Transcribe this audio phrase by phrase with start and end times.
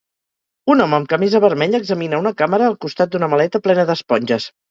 [0.75, 4.51] Un home amb camisa vermella examina una càmera al costat d'una maleta plena d'esponges.